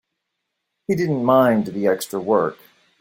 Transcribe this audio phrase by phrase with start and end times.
[0.87, 2.57] He didn't mind the extra work.